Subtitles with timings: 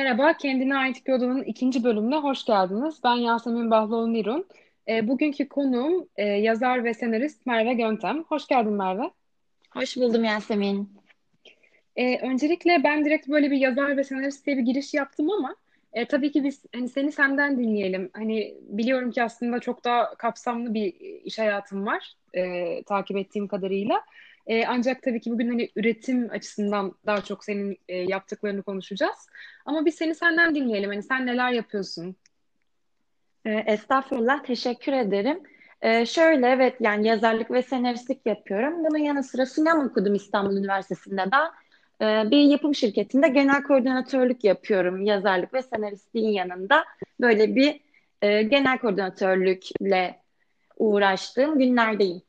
[0.00, 3.00] Merhaba, Kendine Ait Bir Odanın ikinci bölümüne hoş geldiniz.
[3.04, 4.46] Ben Yasemin Bahloğlu Nirun.
[4.88, 8.24] E, bugünkü konuğum e, yazar ve senarist Merve Göntem.
[8.28, 9.10] Hoş geldin Merve.
[9.70, 10.88] Hoş buldum Yasemin.
[11.96, 15.56] E, öncelikle ben direkt böyle bir yazar ve senarist diye bir giriş yaptım ama
[15.92, 18.10] e, tabii ki biz hani seni senden dinleyelim.
[18.12, 24.02] Hani biliyorum ki aslında çok daha kapsamlı bir iş hayatım var e, takip ettiğim kadarıyla.
[24.50, 29.26] E, ancak tabii ki bugün hani üretim açısından daha çok senin e, yaptıklarını konuşacağız.
[29.64, 30.90] Ama biz seni senden dinleyelim.
[30.90, 32.16] Hani sen neler yapıyorsun?
[33.44, 35.40] E, estağfurullah, teşekkür ederim.
[35.82, 38.84] E, şöyle evet yani yazarlık ve senaristlik yapıyorum.
[38.84, 41.36] Bunun yanı sıra sinema okudum İstanbul Üniversitesi'nde de.
[42.04, 46.84] E, bir yapım şirketinde genel koordinatörlük yapıyorum yazarlık ve senaristliğin yanında.
[47.20, 47.80] Böyle bir
[48.22, 50.20] e, genel koordinatörlükle
[50.76, 52.22] uğraştığım günlerdeyim.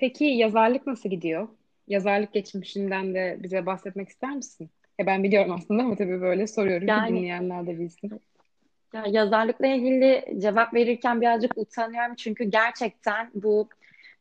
[0.00, 1.48] Peki yazarlık nasıl gidiyor?
[1.88, 4.70] Yazarlık geçmişinden de bize bahsetmek ister misin?
[4.98, 8.20] Ya ben biliyorum aslında ama tabii böyle soruyorum ki Yani dinleyenler de bilsin.
[8.94, 13.68] ya yazarlıkla ilgili cevap verirken birazcık utanıyorum çünkü gerçekten bu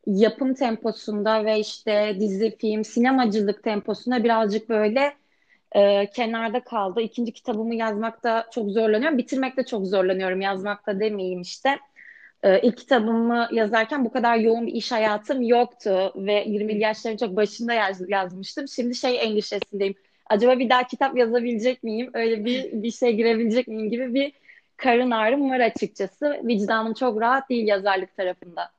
[0.06, 5.14] yapım temposunda ve işte dizi, film, sinemacılık temposunda birazcık böyle
[5.72, 7.02] e, kenarda kaldı.
[7.02, 9.18] İkinci kitabımı yazmakta çok zorlanıyorum.
[9.18, 10.42] Bitirmekte çok zorlanıyorum.
[10.42, 11.80] Yazmakta demeyeyim işte.
[12.44, 17.36] E, ilk kitabımı yazarken bu kadar yoğun bir iş hayatım yoktu ve 20'li yaşların çok
[17.36, 18.68] başında yaz, yazmıştım.
[18.68, 19.96] Şimdi şey endişesindeyim.
[20.30, 22.10] Acaba bir daha kitap yazabilecek miyim?
[22.14, 24.34] Öyle bir bir şey girebilecek miyim gibi bir
[24.78, 26.42] karın ağrım var açıkçası.
[26.44, 28.72] Vicdanım çok rahat değil yazarlık tarafında.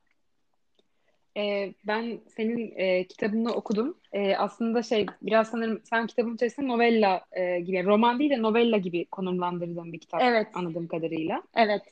[1.36, 3.96] Ee, ben senin e, kitabını okudum.
[4.12, 8.76] E, aslında şey biraz sanırım sen kitabın içerisinde novella e, gibi, roman değil de novella
[8.76, 11.42] gibi konumlandırdığın bir kitap Evet, anladığım kadarıyla.
[11.56, 11.82] evet.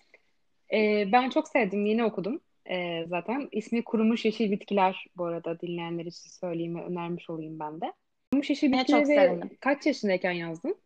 [0.72, 3.48] E, ben çok sevdim, yeni okudum e, zaten.
[3.52, 7.92] İsmi Kurumuş Yeşil Bitkiler bu arada dinleyenler için söyleyeyim ve önermiş olayım ben de.
[8.33, 10.77] Kurumuş Yeşil Bitkileri kaç yaşındayken yazdın?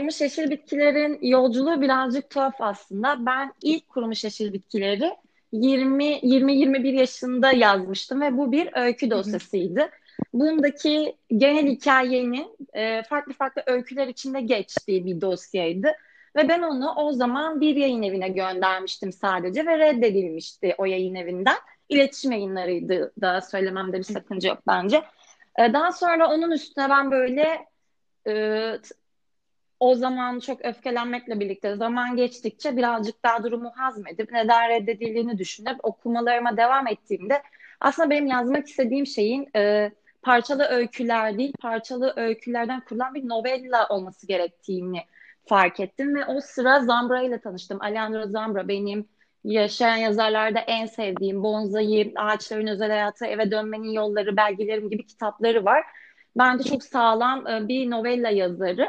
[0.00, 3.26] Kurumuş yeşil bitkilerin yolculuğu birazcık tuhaf aslında.
[3.26, 5.10] Ben ilk kurumuş yeşil bitkileri
[5.52, 9.90] 20 20-21 yaşında yazmıştım ve bu bir öykü dosyasıydı.
[10.32, 15.92] Bundaki genel hikayenin e, farklı farklı öyküler içinde geçtiği bir dosyaydı.
[16.36, 21.56] Ve ben onu o zaman bir yayın evine göndermiştim sadece ve reddedilmişti o yayın evinden.
[21.88, 25.02] İletişim yayınlarıydı da söylememde bir sakınca yok bence.
[25.58, 27.66] E, daha sonra onun üstüne ben böyle
[28.26, 28.74] e,
[29.80, 36.56] o zaman çok öfkelenmekle birlikte zaman geçtikçe birazcık daha durumu hazmedip neden reddedildiğini düşünüp okumalarıma
[36.56, 37.42] devam ettiğimde
[37.80, 39.90] aslında benim yazmak istediğim şeyin e,
[40.22, 45.00] parçalı öyküler değil, parçalı öykülerden kurulan bir novella olması gerektiğini
[45.50, 47.78] fark ettim ve o sıra Zambra ile tanıştım.
[47.80, 49.08] Alejandro Zambra benim
[49.44, 55.84] yaşayan yazarlarda en sevdiğim Bonzai, Ağaçların Özel Hayatı, Eve Dönmenin Yolları, Belgelerim gibi kitapları var.
[56.38, 58.88] Bence çok sağlam e, bir novella yazarı.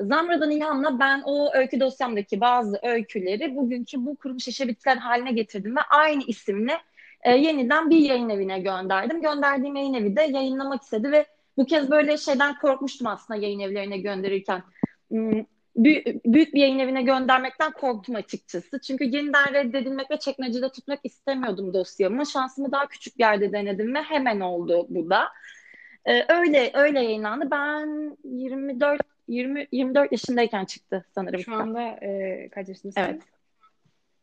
[0.00, 5.76] Zamra'dan ilhamla ben o öykü dosyamdaki bazı öyküleri bugünkü bu kurumuş şişe bitkiler haline getirdim
[5.76, 6.78] ve aynı isimle
[7.22, 9.22] e, yeniden bir yayın evine gönderdim.
[9.22, 13.98] Gönderdiğim yayın evi de yayınlamak istedi ve bu kez böyle şeyden korkmuştum aslında yayın evlerine
[13.98, 14.62] gönderirken.
[15.76, 18.80] Büyük, büyük bir yayın evine göndermekten korktum açıkçası.
[18.80, 22.26] Çünkü yeniden reddedilmek ve çekmecede tutmak istemiyordum dosyamı.
[22.26, 25.28] Şansımı daha küçük yerde denedim ve hemen oldu bu da.
[26.04, 27.50] Ee, öyle öyle yayınlandı.
[27.50, 32.68] Ben 24 20 24 yaşındayken çıktı sanırım Şu anda e, kaç Evet.
[32.68, 33.20] yaşındasın?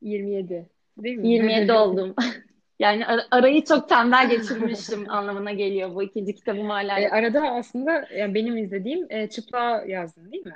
[0.01, 1.73] 27, değil 27 mi?
[1.77, 2.15] oldum.
[2.79, 5.95] Yani ar- arayı çok tembel geçirmişim anlamına geliyor.
[5.95, 10.55] Bu ikinci kitabım hala E, arada aslında yani benim izlediğim e, Çıplığa yazdın değil mi?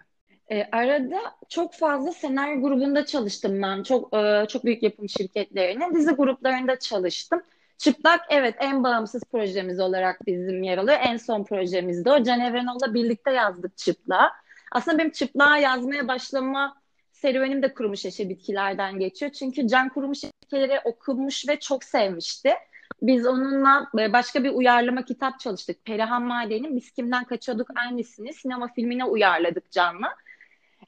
[0.53, 1.19] Ee, arada
[1.49, 3.83] çok fazla senaryo grubunda çalıştım ben.
[3.83, 7.41] Çok e, çok büyük yapım şirketlerinin dizi gruplarında çalıştım.
[7.77, 10.97] Çıplak evet en bağımsız projemiz olarak bizim yer alıyor.
[11.01, 12.23] En son projemizde o.
[12.23, 14.33] Can Evrenol'la birlikte yazdık Çıplak'ı.
[14.71, 16.77] Aslında benim Çıplak'ı yazmaya başlama
[17.11, 19.31] serüvenim de kurumuş yeşil bitkilerden geçiyor.
[19.31, 22.53] Çünkü Can kurumuş bitkileri okumuş ve çok sevmişti.
[23.01, 25.85] Biz onunla e, başka bir uyarlama kitap çalıştık.
[25.85, 30.15] Perihan Maden'in Biz Kimden Kaçıyorduk annesini sinema filmine uyarladık Can'la.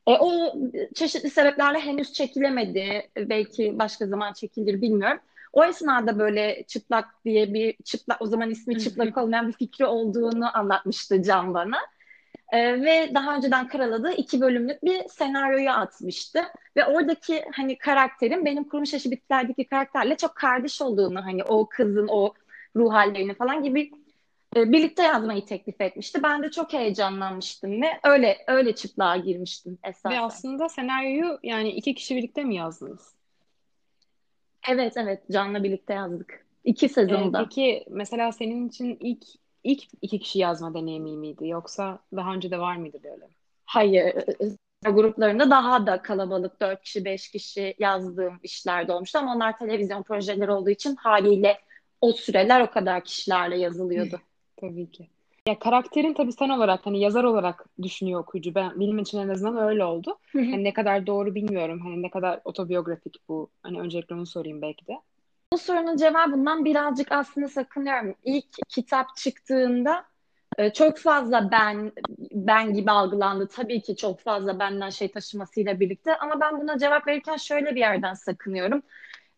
[0.08, 0.54] E, o
[0.96, 3.10] çeşitli sebeplerle henüz çekilemedi.
[3.18, 5.20] Belki başka zaman çekilir bilmiyorum.
[5.54, 10.58] O esnada böyle çıplak diye bir çıplak o zaman ismi çıplak olmayan bir fikri olduğunu
[10.58, 11.78] anlatmıştı Can bana.
[12.52, 16.44] E, ve daha önceden karaladığı iki bölümlük bir senaryoyu atmıştı.
[16.78, 22.08] Ve oradaki hani karakterin benim Kurumuş Yaşı Bitkilerdeki karakterle çok kardeş olduğunu hani o kızın
[22.08, 22.34] o
[22.76, 23.92] ruh hallerini falan gibi
[24.56, 26.24] e, birlikte yazmayı teklif etmişti.
[26.24, 30.24] Ben de çok heyecanlanmıştım ve öyle öyle çıplığa girmiştim Ve esasen.
[30.24, 33.16] aslında senaryoyu yani iki kişi birlikte mi yazdınız?
[34.70, 36.46] Evet evet Can'la birlikte yazdık.
[36.64, 37.44] İki sezonda.
[37.44, 39.24] peki mesela senin için ilk
[39.64, 43.28] ilk iki kişi yazma deneyimi miydi yoksa daha önce de var mıydı böyle?
[43.66, 44.14] Hayır,
[44.86, 50.52] gruplarında daha da kalabalık 4 kişi 5 kişi yazdığım işlerde olmuştu ama onlar televizyon projeleri
[50.52, 51.58] olduğu için haliyle
[52.02, 54.22] o süreler o kadar kişilerle yazılıyordu.
[54.70, 55.08] Tabii ki.
[55.48, 58.56] Ya karakterin tabii sen olarak hani yazar olarak düşünüyor okuyucu.
[58.56, 60.18] Ben benim için en azından öyle oldu.
[60.34, 61.80] Hani ne kadar doğru bilmiyorum.
[61.84, 63.50] Hani ne kadar otobiyografik bu.
[63.64, 64.94] Hani öncelikle onu sorayım belki de.
[65.54, 68.16] Bu sorunun cevabından birazcık aslında sakınıyorum.
[68.24, 70.06] İlk kitap çıktığında
[70.58, 71.92] e, çok fazla ben
[72.32, 73.48] ben gibi algılandı.
[73.48, 77.80] Tabii ki çok fazla benden şey taşımasıyla birlikte ama ben buna cevap verirken şöyle bir
[77.80, 78.82] yerden sakınıyorum.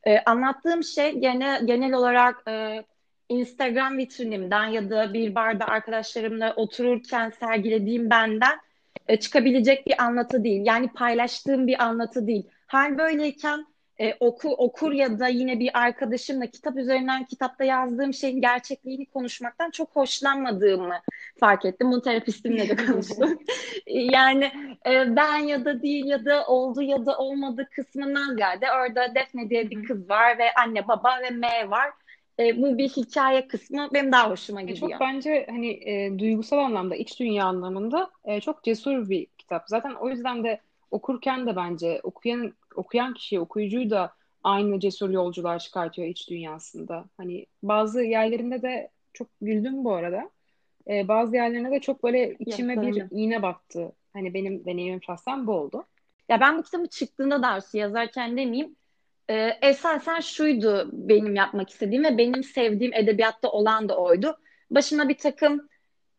[0.04, 2.84] Ee, anlattığım şey genel genel olarak e,
[3.30, 8.60] Instagram vitrinimden ya da bir barda arkadaşlarımla otururken sergilediğim benden
[9.08, 10.62] e, çıkabilecek bir anlatı değil.
[10.66, 12.48] Yani paylaştığım bir anlatı değil.
[12.68, 13.66] Hal böyleyken
[14.00, 19.72] e, oku, okur ya da yine bir arkadaşımla kitap üzerinden kitapta yazdığım şeyin gerçekliğini konuşmaktan
[19.72, 20.96] çok hoşlanmadığımı
[21.40, 21.92] fark ettim.
[21.92, 23.40] Bunu terapistimle de konuştum.
[23.88, 24.52] yani
[24.88, 29.50] e, ben ya da değil ya da oldu ya da olmadı kısmından ziyade orada Defne
[29.50, 31.90] diye bir kız var ve anne baba ve M var.
[32.40, 34.78] E, bu bir hikaye kısmı benim daha hoşuma gidiyor.
[34.78, 39.64] E çok bence hani e, duygusal anlamda, iç dünya anlamında e, çok cesur bir kitap.
[39.68, 40.62] Zaten o yüzden de
[40.92, 44.14] okurken de bence okuyan okuyan kişi, okuyucuyu da
[44.44, 47.06] aynı cesur yolcular çıkartıyor iç dünyasında.
[47.18, 50.30] Hani bazı yerlerinde de çok güldüm bu arada.
[50.88, 53.92] Ee, bazı yerlerine de çok böyle içime ya, bir iğne battı.
[54.14, 55.86] Hani benim deneyimim şahsen bu oldu.
[56.30, 58.76] Ya ben bu kitabı çıktığında dersi yazarken demeyeyim.
[59.30, 64.38] E, esasen şuydu benim yapmak istediğim ve benim sevdiğim edebiyatta olan da oydu.
[64.72, 65.70] Başına bir takım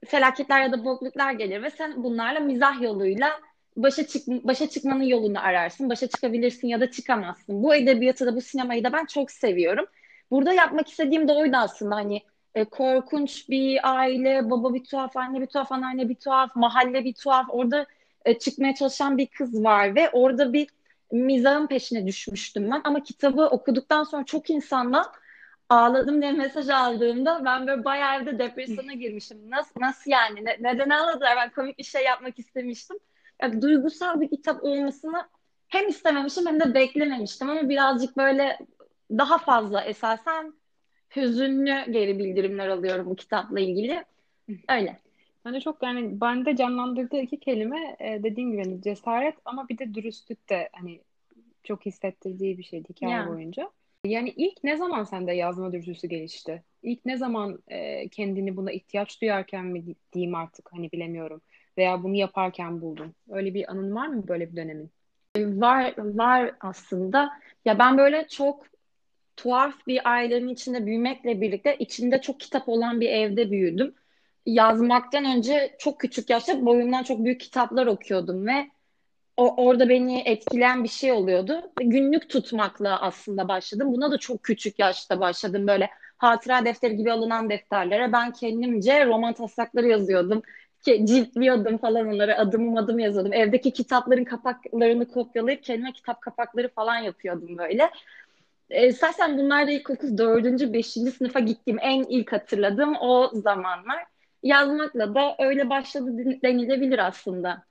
[0.07, 3.41] felaketler ya da bokluklar gelir ve sen bunlarla mizah yoluyla
[3.77, 5.91] başa çık başa çıkmanın yolunu ararsın.
[5.91, 7.63] Başa çıkabilirsin ya da çıkamazsın.
[7.63, 9.87] Bu edebiyatı da bu sinemayı da ben çok seviyorum.
[10.31, 12.23] Burada yapmak istediğim de oydu aslında hani
[12.55, 17.15] e, korkunç bir aile, baba bir tuhaf, anne bir tuhaf, anneanne bir tuhaf, mahalle bir
[17.15, 17.47] tuhaf.
[17.49, 17.87] Orada
[18.25, 20.69] e, çıkmaya çalışan bir kız var ve orada bir
[21.13, 22.81] mizahın peşine düşmüştüm ben.
[22.85, 25.13] Ama kitabı okuduktan sonra çok insanla
[25.69, 29.51] ağladım diye mesaj aldığımda ben böyle bayağı evde depresyona girmişim.
[29.51, 30.45] Nasıl, nasıl yani?
[30.45, 31.37] Ne, neden ağladılar?
[31.37, 32.99] Ben komik bir şey yapmak istemiştim
[33.43, 35.29] yani duygusal bir kitap olmasını
[35.69, 38.59] hem istememişim hem de beklememiştim ama birazcık böyle
[39.11, 40.55] daha fazla esasen
[41.17, 44.05] hüzünlü geri bildirimler alıyorum bu kitapla ilgili.
[44.69, 44.99] Öyle.
[45.49, 49.95] Bence çok yani bende canlandırdığı iki kelime e, dediğim gibi hani cesaret ama bir de
[49.95, 51.01] dürüstlük de hani
[51.65, 53.29] çok hissettirdiği bir şeydi hikaye yani.
[53.29, 53.71] boyunca.
[54.05, 56.63] Yani ilk ne zaman sende yazma dürüstlüğü gelişti?
[56.83, 61.41] İlk ne zaman e, kendini buna ihtiyaç duyarken mi diyeyim artık hani bilemiyorum
[61.79, 63.15] veya bunu yaparken buldun?
[63.31, 64.91] Öyle bir anın var mı böyle bir dönemin?
[65.37, 67.31] Var var aslında.
[67.65, 68.67] Ya ben böyle çok
[69.37, 73.95] tuhaf bir ailenin içinde büyümekle birlikte içinde çok kitap olan bir evde büyüdüm.
[74.49, 78.71] Yazmaktan önce çok küçük yaşta boyumdan çok büyük kitaplar okuyordum ve
[79.37, 81.63] o, orada beni etkileyen bir şey oluyordu.
[81.81, 83.93] Günlük tutmakla aslında başladım.
[83.93, 85.67] Buna da çok küçük yaşta başladım.
[85.67, 90.43] Böyle hatıra defteri gibi alınan defterlere ben kendimce roman taslakları yazıyordum
[90.85, 93.33] ciltliyordum falan onları adımım adım yazıyordum.
[93.33, 97.91] Evdeki kitapların kapaklarını kopyalayıp kendime kitap kapakları falan yapıyordum böyle.
[98.71, 100.73] E, zaten bunlar da ilkokul 4.
[100.73, 100.87] 5.
[100.87, 104.18] sınıfa gittiğim en ilk hatırladığım o zamanlar.
[104.43, 107.65] Yazmakla da öyle başladı denilebilir aslında.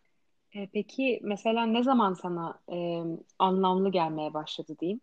[0.55, 3.03] E, peki mesela ne zaman sana e,
[3.39, 5.01] anlamlı gelmeye başladı diyeyim?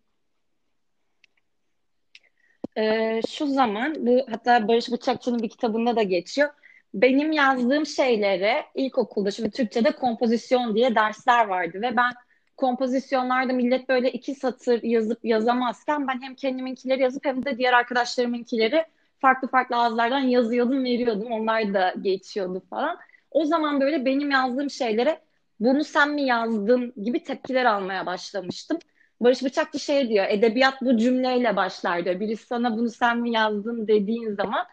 [2.77, 6.49] E, şu zaman bu hatta Barış Bıçakçı'nın bir kitabında da geçiyor
[6.95, 12.11] benim yazdığım şeylere ilkokulda şimdi Türkçe'de kompozisyon diye dersler vardı ve ben
[12.57, 18.85] kompozisyonlarda millet böyle iki satır yazıp yazamazken ben hem kendiminkileri yazıp hem de diğer arkadaşlarımınkileri
[19.25, 21.31] farklı farklı ağızlardan yazıyordum, veriyordum.
[21.31, 22.97] Onlar da geçiyordu falan.
[23.31, 25.19] O zaman böyle benim yazdığım şeylere
[25.59, 28.79] bunu sen mi yazdın gibi tepkiler almaya başlamıştım.
[29.21, 32.19] Barış Bıçakçı şey diyor, edebiyat bu cümleyle başlar diyor.
[32.19, 34.65] Birisi sana bunu sen mi yazdın dediğin zaman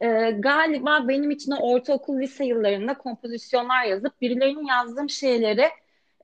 [0.00, 5.68] e, galiba benim için o ortaokul lise yıllarında kompozisyonlar yazıp birilerinin yazdığım şeyleri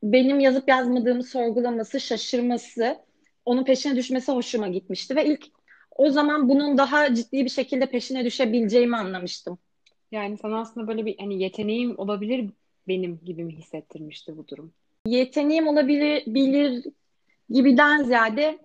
[0.02, 2.96] benim yazıp yazmadığımı sorgulaması, şaşırması,
[3.44, 5.46] onun peşine düşmesi hoşuma gitmişti ve ilk
[5.96, 9.58] o zaman bunun daha ciddi bir şekilde peşine düşebileceğimi anlamıştım.
[10.12, 12.50] Yani sana aslında böyle bir hani yeteneğim olabilir
[12.88, 14.72] benim gibi mi hissettirmişti bu durum?
[15.06, 16.84] Yeteneğim olabilir bilir
[17.50, 18.58] gibiden ziyade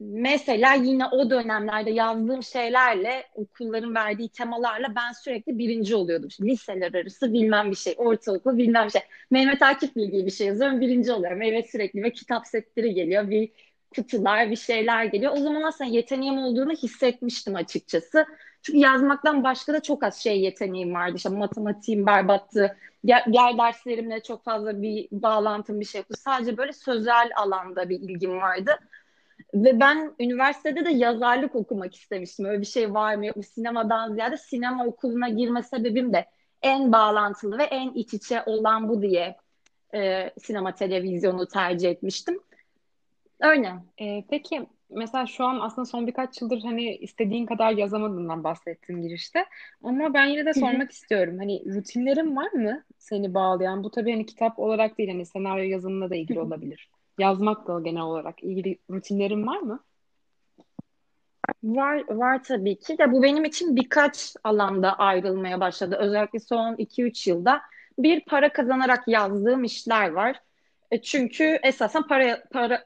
[0.00, 6.28] Mesela yine o dönemlerde yazdığım şeylerle, okulların verdiği temalarla ben sürekli birinci oluyordum.
[6.28, 9.02] İşte liseler arası bilmem bir şey, ortaokul bilmem bir şey.
[9.30, 11.42] Mehmet Akif Bilgi bir şey yazıyorum, birinci oluyorum.
[11.42, 13.30] Evet sürekli ve kitap setleri geliyor.
[13.30, 13.50] Bir
[13.96, 15.32] kutular, bir şeyler geliyor.
[15.32, 18.26] O zaman aslında yeteneğim olduğunu hissetmiştim açıkçası.
[18.62, 21.16] Çünkü yazmaktan başka da çok az şey yeteneğim vardı.
[21.16, 22.76] İşte matematiğim berbattı.
[23.06, 26.14] Diğer, diğer derslerimle çok fazla bir bağlantım bir şey yoktu.
[26.18, 28.78] Sadece böyle sözel alanda bir ilgim vardı.
[29.54, 32.46] Ve ben üniversitede de yazarlık okumak istemiştim.
[32.46, 33.42] Öyle bir şey var mı yok mu?
[33.42, 36.26] Sinemadan ziyade sinema okuluna girme sebebim de
[36.62, 39.36] en bağlantılı ve en iç içe olan bu diye
[39.94, 42.40] e, sinema televizyonu tercih etmiştim.
[43.40, 43.72] Öyle.
[44.00, 49.44] Ee, peki mesela şu an aslında son birkaç yıldır hani istediğin kadar yazamadığından bahsettin girişte.
[49.84, 51.38] Ama ben yine de sormak istiyorum.
[51.38, 53.84] Hani rutinlerin var mı seni bağlayan?
[53.84, 56.90] Bu tabii hani kitap olarak değil hani senaryo yazımına da ilgili olabilir.
[57.18, 59.80] Yazmakla genel olarak ilgili rutinlerin var mı?
[61.64, 65.96] Var, var tabii ki de bu benim için birkaç alanda ayrılmaya başladı.
[66.00, 67.60] Özellikle son 2-3 yılda
[67.98, 70.40] bir para kazanarak yazdığım işler var.
[70.90, 72.84] E, çünkü esasen para, para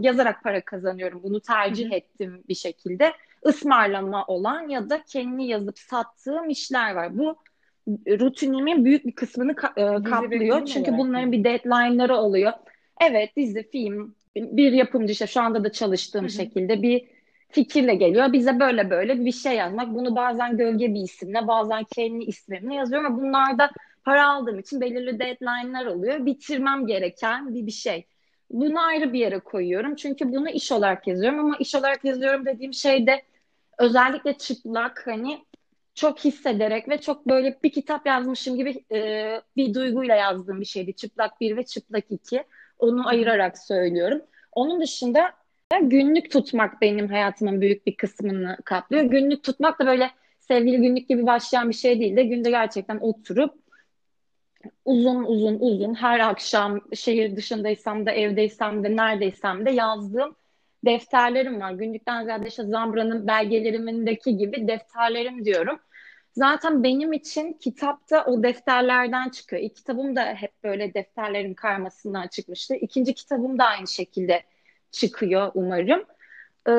[0.00, 1.22] yazarak para kazanıyorum.
[1.22, 1.94] Bunu tercih Hı-hı.
[1.94, 3.12] ettim bir şekilde.
[3.48, 7.18] Ismarlama olan ya da kendi yazıp sattığım işler var.
[7.18, 7.36] Bu
[8.08, 10.66] rutinimin büyük bir kısmını ka- e, kaplıyor.
[10.66, 12.52] Çünkü bunların bir deadline'ları oluyor.
[13.00, 16.30] Evet dizi, film, bir yapımcı işte şu anda da çalıştığım Hı-hı.
[16.30, 17.08] şekilde bir
[17.48, 18.32] fikirle geliyor.
[18.32, 19.94] Bize böyle böyle bir şey yazmak.
[19.94, 23.06] Bunu bazen gölge bir isimle, bazen kendi ismimle yazıyorum.
[23.06, 23.70] Ama bunlarda
[24.04, 26.26] para aldığım için belirli deadline'lar oluyor.
[26.26, 28.06] Bitirmem gereken bir bir şey.
[28.50, 29.94] Bunu ayrı bir yere koyuyorum.
[29.94, 33.22] Çünkü bunu iş olarak yazıyorum ama iş olarak yazıyorum dediğim şey de
[33.78, 35.44] özellikle çıplak hani
[35.94, 40.92] çok hissederek ve çok böyle bir kitap yazmışım gibi e, bir duyguyla yazdığım bir şeydi.
[40.92, 42.44] Çıplak bir ve çıplak iki.
[42.78, 44.22] Onu ayırarak söylüyorum.
[44.52, 45.32] Onun dışında
[45.80, 49.04] günlük tutmak benim hayatımın büyük bir kısmını kaplıyor.
[49.04, 53.61] Günlük tutmak da böyle sevgili günlük gibi başlayan bir şey değil de günde gerçekten oturup
[54.84, 60.36] uzun uzun uzun her akşam şehir dışındaysam da evdeysem de neredeysem de yazdığım
[60.84, 61.72] defterlerim var.
[61.72, 65.78] Günlükten ziyade işte Zambra'nın belgelerimindeki gibi defterlerim diyorum.
[66.32, 69.62] Zaten benim için kitapta o defterlerden çıkıyor.
[69.62, 72.74] İlk kitabım da hep böyle defterlerin karmasından çıkmıştı.
[72.74, 74.42] İkinci kitabım da aynı şekilde
[74.90, 76.04] çıkıyor umarım.
[76.66, 76.72] Ee,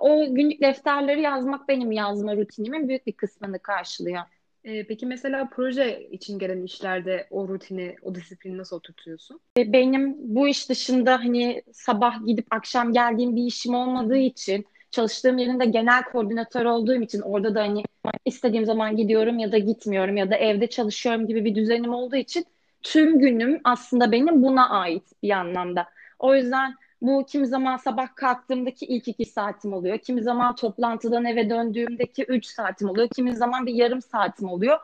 [0.00, 4.22] o günlük defterleri yazmak benim yazma rutinimin büyük bir kısmını karşılıyor.
[4.64, 9.40] Ee, peki mesela proje için gelen işlerde o rutini, o disiplini nasıl oturtuyorsun?
[9.56, 15.64] Benim bu iş dışında hani sabah gidip akşam geldiğim bir işim olmadığı için çalıştığım yerinde
[15.64, 17.82] genel koordinatör olduğum için orada da hani
[18.24, 22.44] istediğim zaman gidiyorum ya da gitmiyorum ya da evde çalışıyorum gibi bir düzenim olduğu için
[22.82, 25.86] tüm günüm aslında benim buna ait bir anlamda.
[26.18, 29.98] O yüzden bu kimi zaman sabah kalktığımdaki ilk iki saatim oluyor.
[29.98, 33.08] Kimi zaman toplantıdan eve döndüğümdeki üç saatim oluyor.
[33.08, 34.78] Kimi zaman bir yarım saatim oluyor.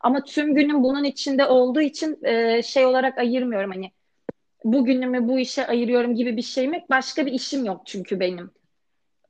[0.00, 3.90] Ama tüm günüm bunun içinde olduğu için e, şey olarak ayırmıyorum hani
[4.64, 6.84] bugünümü bu işe ayırıyorum gibi bir şey mi?
[6.90, 8.50] Başka bir işim yok çünkü benim.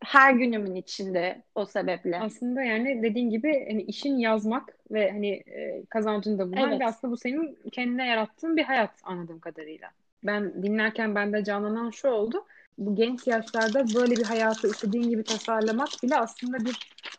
[0.05, 2.21] Her günümün içinde o sebeple.
[2.21, 6.81] Aslında yani dediğin gibi hani işin yazmak ve hani e, kazancın da bunlar evet.
[6.81, 9.91] ve aslında bu senin kendine yarattığın bir hayat anladığım kadarıyla
[10.25, 12.45] ben dinlerken bende canlanan şu oldu.
[12.79, 16.75] Bu genç yaşlarda böyle bir hayatı istediğin gibi tasarlamak bile aslında bir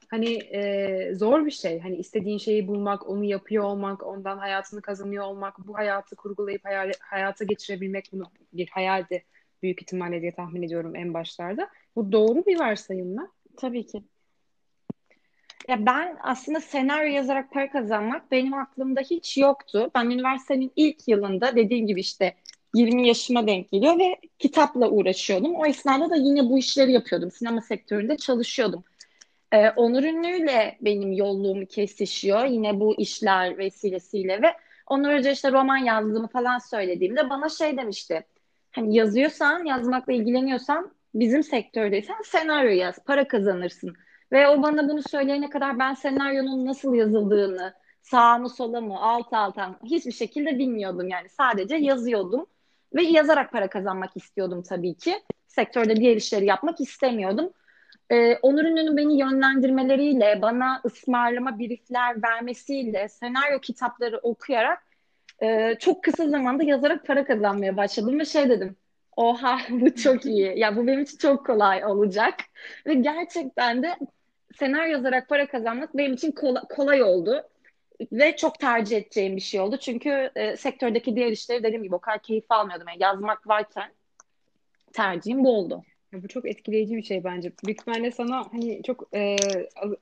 [0.09, 1.79] hani e, zor bir şey.
[1.79, 6.91] Hani istediğin şeyi bulmak, onu yapıyor olmak, ondan hayatını kazanıyor olmak, bu hayatı kurgulayıp hayal,
[6.99, 9.23] hayata geçirebilmek bunu bir hayaldi
[9.63, 11.69] büyük ihtimalle diye tahmin ediyorum en başlarda.
[11.95, 13.31] Bu doğru bir varsayım mı?
[13.57, 14.03] Tabii ki.
[15.67, 19.91] Ya ben aslında senaryo yazarak para kazanmak benim aklımda hiç yoktu.
[19.95, 22.35] Ben üniversitenin ilk yılında dediğim gibi işte
[22.75, 25.55] 20 yaşıma denk geliyor ve kitapla uğraşıyordum.
[25.55, 27.31] O esnada da yine bu işleri yapıyordum.
[27.31, 28.83] Sinema sektöründe çalışıyordum.
[29.51, 32.45] Ee, Onur Ünlü'yle benim yolluğum kesişiyor.
[32.45, 34.47] Yine bu işler vesilesiyle ve
[34.87, 38.25] Onur Hoca işte roman yazdığımı falan söylediğimde bana şey demişti.
[38.71, 43.93] Hani yazıyorsan, yazmakla ilgileniyorsan bizim sektördeysen senaryo yaz, para kazanırsın.
[44.31, 49.33] Ve o bana bunu söyleyene kadar ben senaryonun nasıl yazıldığını, sağ mı sola mı, alt
[49.33, 51.29] alta hiçbir şekilde bilmiyordum yani.
[51.29, 52.45] Sadece yazıyordum.
[52.95, 55.15] Ve yazarak para kazanmak istiyordum tabii ki.
[55.47, 57.53] Sektörde diğer işleri yapmak istemiyordum.
[58.09, 64.83] Ee, Onur Ünlü'nün beni yönlendirmeleriyle, bana ısmarlama briefler vermesiyle, senaryo kitapları okuyarak
[65.43, 68.75] e, çok kısa zamanda yazarak para kazanmaya başladım ve şey dedim.
[69.15, 70.59] Oha bu çok iyi.
[70.59, 72.33] Ya bu benim için çok kolay olacak.
[72.87, 73.95] Ve gerçekten de
[74.59, 77.43] senaryo yazarak para kazanmak benim için kolay, kolay oldu
[78.11, 79.77] ve çok tercih edeceğim bir şey oldu.
[79.77, 82.87] Çünkü e, sektördeki diğer işleri dediğim gibi o kadar keyif almıyordum.
[82.87, 83.91] Yani yazmak varken
[84.93, 85.83] tercihim bu oldu.
[86.13, 87.51] Ya bu çok etkileyici bir şey bence.
[87.65, 89.35] Büyük ihtimalle sana hani çok e,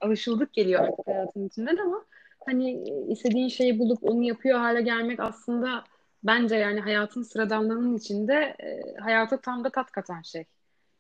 [0.01, 2.05] alışıldık geliyor hayatın içinden ama
[2.45, 5.83] hani istediğin şeyi bulup onu yapıyor hale gelmek aslında
[6.23, 10.45] bence yani hayatın sıradanlığının içinde e, hayata tam da tat katan şey.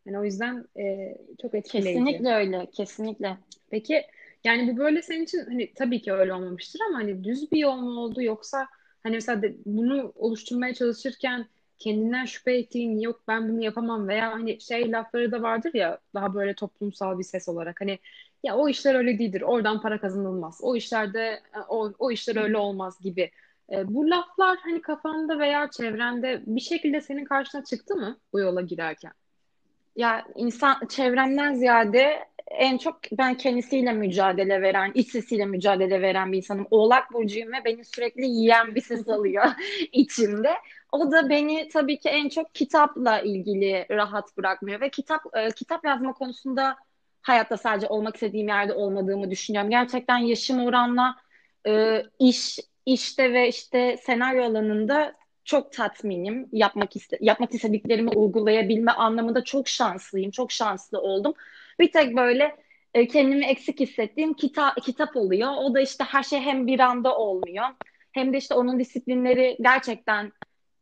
[0.05, 1.99] Yani o yüzden e, çok etkileyici.
[1.99, 3.37] Kesinlikle öyle, kesinlikle.
[3.69, 4.03] Peki
[4.43, 7.75] yani bu böyle senin için hani tabii ki öyle olmamıştır ama hani düz bir yol
[7.75, 8.67] mu oldu yoksa
[9.03, 11.47] hani mesela de, bunu oluşturmaya çalışırken
[11.79, 16.33] kendinden şüphe ettiğin yok ben bunu yapamam veya hani şey lafları da vardır ya daha
[16.33, 17.99] böyle toplumsal bir ses olarak hani
[18.43, 21.19] ya o işler öyle değildir oradan para kazanılmaz o işlerde
[21.55, 23.31] e, o, o işler öyle olmaz gibi.
[23.71, 28.61] E, bu laflar hani kafanda veya çevrende bir şekilde senin karşına çıktı mı bu yola
[28.61, 29.13] girerken?
[29.95, 36.37] Ya insan çevremden ziyade en çok ben kendisiyle mücadele veren, iç sesiyle mücadele veren bir
[36.37, 36.67] insanım.
[36.71, 39.45] Oğlak burcuyum ve beni sürekli yiyen bir ses alıyor
[39.91, 40.53] içimde.
[40.91, 45.85] O da beni tabii ki en çok kitapla ilgili rahat bırakmıyor ve kitap e, kitap
[45.85, 46.75] yazma konusunda
[47.21, 49.69] hayatta sadece olmak istediğim yerde olmadığımı düşünüyorum.
[49.69, 51.15] Gerçekten yaşım oranla
[51.67, 56.49] e, iş işte ve işte senaryo alanında çok tatminim.
[56.51, 60.31] Yapmak iste yapmak istediklerimi uygulayabilme anlamında çok şanslıyım.
[60.31, 61.33] Çok şanslı oldum.
[61.79, 62.55] Bir tek böyle
[62.93, 65.51] e, kendimi eksik hissettiğim kita kitap oluyor.
[65.57, 67.65] O da işte her şey hem bir anda olmuyor.
[68.11, 70.31] Hem de işte onun disiplinleri gerçekten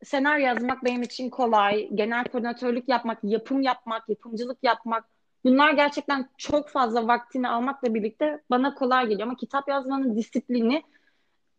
[0.03, 1.89] senaryo yazmak benim için kolay.
[1.95, 5.05] Genel koordinatörlük yapmak, yapım yapmak, yapımcılık yapmak
[5.43, 9.27] bunlar gerçekten çok fazla vaktini almakla birlikte bana kolay geliyor.
[9.27, 10.83] Ama kitap yazmanın disiplini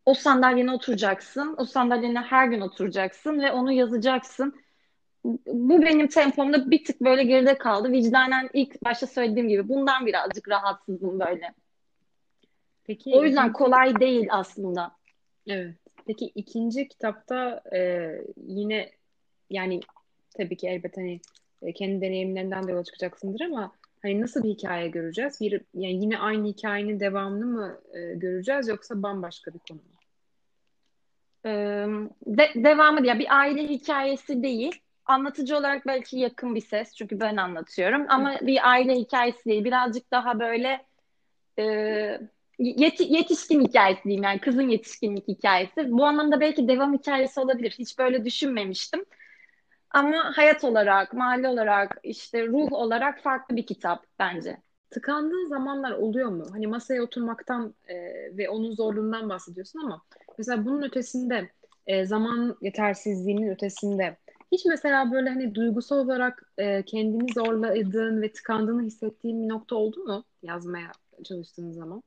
[0.07, 1.55] o sandalyene oturacaksın.
[1.59, 4.63] O sandalyene her gün oturacaksın ve onu yazacaksın.
[5.47, 7.93] Bu benim tempomda bir tık böyle geride kaldı.
[7.93, 11.55] Vicdanen ilk başta söylediğim gibi bundan birazcık rahatsızım böyle.
[12.85, 14.93] Peki o yüzden kolay değil aslında.
[15.47, 15.75] Evet.
[16.07, 18.11] Peki ikinci kitapta e,
[18.47, 18.91] yine
[19.51, 19.81] yani
[20.37, 21.21] tabii ki elbette hani
[21.63, 25.41] e, kendi deneyimlerinden de yola çıkacaksındır ama hani nasıl bir hikaye göreceğiz?
[25.41, 29.93] Bir yani yine aynı hikayenin devamını mı e, göreceğiz yoksa bambaşka bir konu mu?
[32.27, 34.81] de, devamı ya bir aile hikayesi değil.
[35.07, 38.47] Anlatıcı olarak belki yakın bir ses çünkü ben anlatıyorum ama Hı.
[38.47, 39.65] bir aile hikayesi değil.
[39.65, 40.87] Birazcık daha böyle
[41.59, 41.65] e,
[42.59, 45.93] yet, yetişkin hikayesi diyeyim yani kızın yetişkinlik hikayesi.
[45.93, 47.75] Bu anlamda belki devam hikayesi olabilir.
[47.79, 49.05] Hiç böyle düşünmemiştim.
[49.93, 54.57] Ama hayat olarak, mahalle olarak, işte ruh olarak farklı bir kitap bence.
[54.91, 56.45] Tıkandığın zamanlar oluyor mu?
[56.53, 57.97] Hani masaya oturmaktan e,
[58.39, 60.03] ve onun zorluğundan bahsediyorsun ama
[60.39, 61.51] mesela bunun ötesinde
[61.87, 64.17] e, zaman yetersizliğinin ötesinde
[64.53, 70.05] hiç mesela böyle hani duygusal olarak e, kendini zorladığın ve tıkandığını hissettiğin bir nokta oldu
[70.05, 70.93] mu yazmaya
[71.25, 72.03] çalıştığın zaman?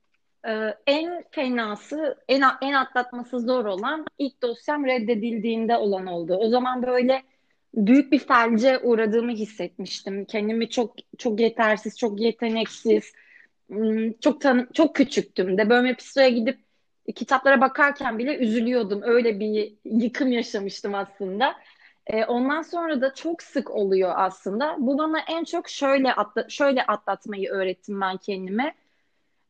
[0.47, 6.35] Ee, en fenası, en, en atlatması zor olan ilk dosyam reddedildiğinde olan oldu.
[6.35, 7.23] O zaman böyle
[7.75, 10.25] büyük bir felce uğradığımı hissetmiştim.
[10.25, 13.13] Kendimi çok çok yetersiz, çok yeteneksiz,
[13.69, 16.59] hmm, çok tan çok küçüktüm de böyle psikolojaya gidip
[17.15, 19.01] kitaplara bakarken bile üzülüyordum.
[19.03, 21.55] Öyle bir yıkım yaşamıştım aslında.
[22.07, 24.75] E, ondan sonra da çok sık oluyor aslında.
[24.79, 28.75] Bu bana en çok şöyle atla şöyle atlatmayı öğrettim ben kendime.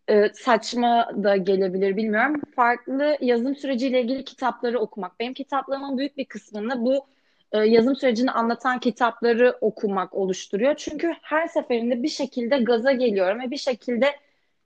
[0.10, 2.42] E, saçma da gelebilir bilmiyorum.
[2.56, 5.20] Farklı yazım süreciyle ilgili kitapları okumak.
[5.20, 7.06] Benim kitaplarımın büyük bir kısmını bu
[7.52, 10.76] e, yazım sürecini anlatan kitapları okumak oluşturuyor.
[10.76, 14.16] Çünkü her seferinde bir şekilde gaza geliyorum ve bir şekilde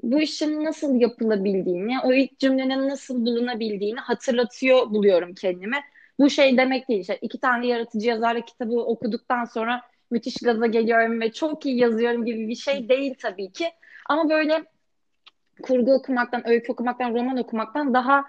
[0.04, 5.78] bu işin nasıl yapılabildiğini, o ilk cümlenin nasıl bulunabildiğini hatırlatıyor buluyorum kendime.
[6.20, 7.02] Bu şey demek değil.
[7.02, 12.26] İşte iki tane yaratıcı yazarlık kitabı okuduktan sonra müthiş gaza geliyorum ve çok iyi yazıyorum
[12.26, 13.68] gibi bir şey değil tabii ki.
[14.10, 14.64] Ama böyle
[15.62, 18.26] kurgu okumaktan, öykü okumaktan, roman okumaktan daha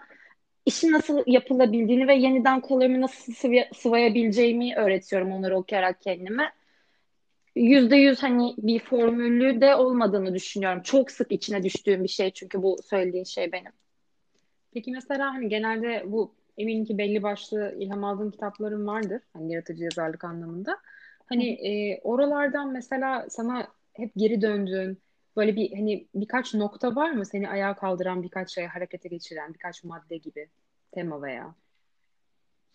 [0.70, 6.52] işin nasıl yapılabildiğini ve yeniden kollarımı nasıl sıvı, sıvayabileceğimi öğretiyorum onları okuyarak kendime.
[7.56, 10.83] Yüzde yüz hani bir formülü de olmadığını düşünüyorum.
[10.83, 13.72] Çok sık içine düştüğüm bir şey çünkü bu söylediğin şey benim.
[14.72, 19.22] Peki mesela hani genelde bu eminim ki belli başlı ilham aldığın kitapların vardır.
[19.33, 20.78] Hani yaratıcı yazarlık anlamında.
[21.26, 24.98] Hani e, oralardan mesela sana hep geri döndüğün
[25.36, 29.84] böyle bir hani birkaç nokta var mı seni ayağa kaldıran birkaç şey harekete geçiren birkaç
[29.84, 30.48] madde gibi
[30.92, 31.54] tema veya?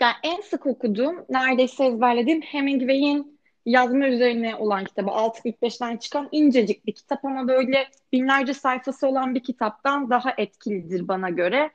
[0.01, 6.91] Yani en sık okuduğum neredeyse ezberlediğim Hemingway'in yazma üzerine olan kitabı 6.45'ten çıkan incecik bir
[6.91, 11.71] kitap ama böyle binlerce sayfası olan bir kitaptan daha etkilidir bana göre.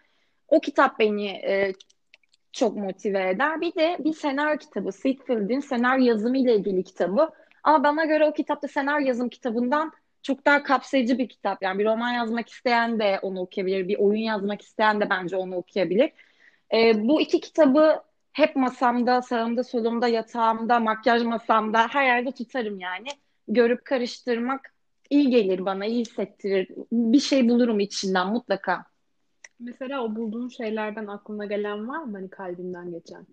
[0.48, 1.72] O kitap beni e,
[2.52, 3.60] çok motive eder.
[3.60, 7.30] Bir de bir senaryo kitabı, Sitfield'in senaryo yazımı ile ilgili kitabı.
[7.62, 11.62] Ama bana göre o kitapta senaryo yazım kitabından çok daha kapsayıcı bir kitap.
[11.62, 15.56] Yani bir roman yazmak isteyen de onu okuyabilir, bir oyun yazmak isteyen de bence onu
[15.56, 16.12] okuyabilir.
[16.72, 18.02] E, bu iki kitabı
[18.32, 23.08] hep masamda, sağımda, solumda, yatağımda, makyaj masamda her yerde tutarım yani.
[23.48, 24.74] Görüp karıştırmak
[25.10, 26.68] iyi gelir bana, iyi hissettirir.
[26.92, 28.84] Bir şey bulurum içinden mutlaka.
[29.60, 33.26] Mesela o bulduğun şeylerden aklına gelen var mı hani kalbinden geçen?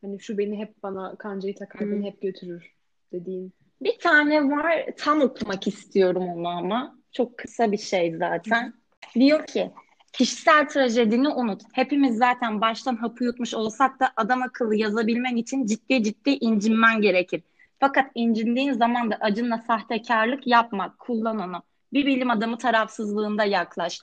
[0.00, 2.74] Hani şu beni hep bana kancayı takar, beni hep götürür
[3.12, 3.52] dediğin.
[3.80, 6.96] Bir tane var tam okumak istiyorum onu ama.
[7.12, 8.74] Çok kısa bir şey zaten.
[9.14, 9.70] Diyor ki
[10.12, 11.62] kişisel trajedini unut.
[11.72, 17.42] Hepimiz zaten baştan hapı yutmuş olsak da adam akıllı yazabilmen için ciddi ciddi incinmen gerekir.
[17.80, 20.96] Fakat incindiğin zaman da acınla sahtekarlık yapma.
[20.98, 21.62] Kullan onu.
[21.92, 24.00] Bir bilim adamı tarafsızlığında yaklaş.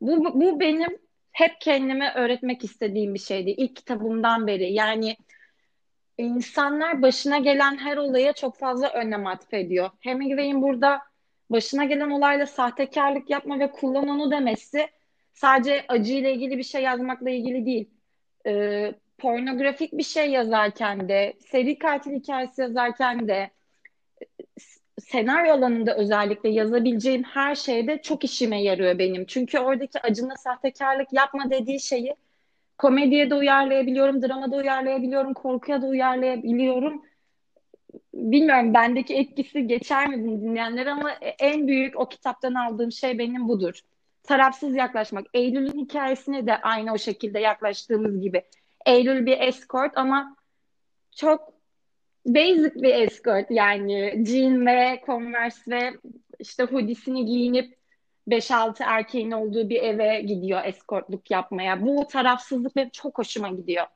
[0.00, 0.98] Bu, bu benim
[1.32, 3.50] hep kendime öğretmek istediğim bir şeydi.
[3.50, 4.72] İlk kitabımdan beri.
[4.72, 5.16] Yani
[6.20, 9.90] insanlar başına gelen her olaya çok fazla önlem atfediyor.
[10.00, 11.00] Hemingway'in burada
[11.50, 14.88] başına gelen olayla sahtekarlık yapma ve kullan onu demesi
[15.32, 17.90] sadece acıyla ilgili bir şey yazmakla ilgili değil.
[18.46, 23.50] Ee, pornografik bir şey yazarken de, seri katil hikayesi yazarken de,
[25.00, 29.26] senaryo alanında özellikle yazabileceğim her şeyde çok işime yarıyor benim.
[29.26, 32.14] Çünkü oradaki acına sahtekarlık yapma dediği şeyi
[32.80, 37.02] komediye de uyarlayabiliyorum, drama da uyarlayabiliyorum, korkuya da uyarlayabiliyorum.
[38.14, 43.80] Bilmiyorum bendeki etkisi geçer mi dinleyenler ama en büyük o kitaptan aldığım şey benim budur.
[44.22, 45.26] Tarafsız yaklaşmak.
[45.34, 48.42] Eylül'ün hikayesine de aynı o şekilde yaklaştığımız gibi.
[48.86, 50.36] Eylül bir escort ama
[51.16, 51.52] çok
[52.26, 55.92] basic bir escort yani jean ve converse ve
[56.38, 57.79] işte hoodiesini giyinip
[58.30, 61.86] 5-6 erkeğin olduğu bir eve gidiyor eskortluk yapmaya.
[61.86, 63.86] Bu tarafsızlık benim çok hoşuma gidiyor.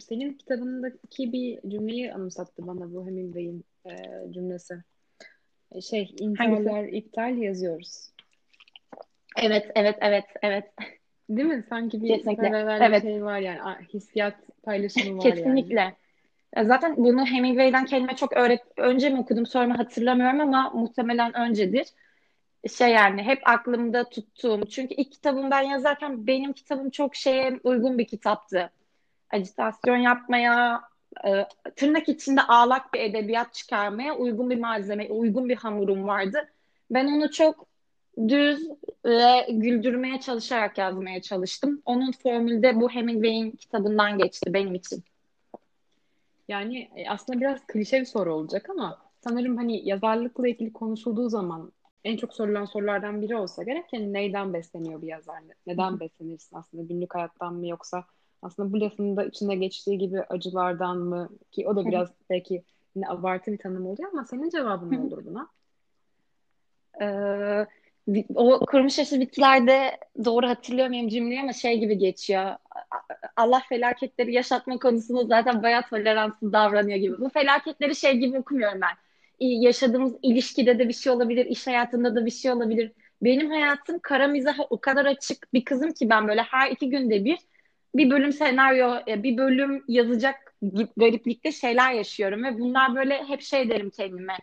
[0.00, 3.92] Senin kitabındaki bir cümleyi anımsattı bana bu Hemingway'in e,
[4.32, 4.74] cümlesi.
[5.72, 8.10] E, şey, intiharlar iptal yazıyoruz.
[9.42, 10.64] Evet, evet, evet, evet.
[11.30, 11.64] Değil mi?
[11.68, 12.78] Sanki bir Kesinlikle.
[12.80, 13.02] evet.
[13.02, 13.86] şey var yani.
[13.94, 15.80] Hissiyat paylaşımı var Kesinlikle.
[15.80, 15.94] yani.
[16.56, 21.86] Zaten bunu Hemingway'den kelime çok öğret önce mi okudum sonra mı hatırlamıyorum ama muhtemelen öncedir.
[22.76, 24.66] Şey yani hep aklımda tuttuğum.
[24.70, 28.70] Çünkü ilk kitabım ben yazarken benim kitabım çok şeye uygun bir kitaptı.
[29.30, 30.82] Acitasyon yapmaya,
[31.26, 36.48] e, tırnak içinde ağlak bir edebiyat çıkarmaya uygun bir malzeme, uygun bir hamurum vardı.
[36.90, 37.66] Ben onu çok
[38.28, 38.68] düz
[39.04, 41.82] ve güldürmeye çalışarak yazmaya çalıştım.
[41.84, 45.04] Onun formülü de bu Hemingway'in kitabından geçti benim için.
[46.48, 51.72] Yani e, aslında biraz klişe bir soru olacak ama sanırım hani yazarlıkla ilgili konuşulduğu zaman
[52.04, 55.42] en çok sorulan sorulardan biri olsa gerek yani neyden besleniyor bir yazar?
[55.66, 56.82] Neden beslenirsin aslında?
[56.82, 58.04] Günlük hayattan mı yoksa
[58.42, 61.28] aslında bu lafın da içinde geçtiği gibi acılardan mı?
[61.50, 62.62] Ki o da biraz belki
[62.96, 65.48] yine abartı bir tanım oluyor ama senin cevabın ne olur buna?
[67.00, 67.66] Ee,
[68.34, 72.56] o kurumuş yaşı bitkilerde doğru hatırlıyor muyum cümleyi ama şey gibi geçiyor.
[73.36, 77.18] Allah felaketleri yaşatma konusunda zaten bayağı toleranssız davranıyor gibi.
[77.18, 78.96] Bu felaketleri şey gibi okumuyorum ben.
[79.40, 82.92] Yaşadığımız ilişkide de bir şey olabilir, iş hayatında da bir şey olabilir.
[83.22, 87.24] Benim hayatım kara mizaha o kadar açık bir kızım ki ben böyle her iki günde
[87.24, 87.38] bir
[87.94, 90.54] bir bölüm senaryo, bir bölüm yazacak
[90.96, 94.38] gariplikte şeyler yaşıyorum ve bunlar böyle hep şey derim kendime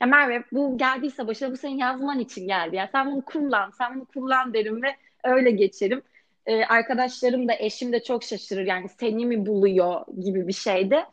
[0.00, 2.76] ya Merve bu geldiyse başına bu senin yazman için geldi.
[2.76, 6.02] Ya sen bunu kullan, sen bunu kullan derim ve öyle geçerim.
[6.46, 11.04] Ee, arkadaşlarım da eşim de çok şaşırır yani seni mi buluyor gibi bir şeyde.